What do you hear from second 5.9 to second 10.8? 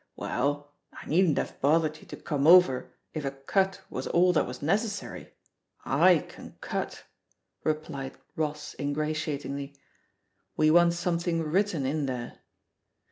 I can cutr replied Ross ingratiatingly; "we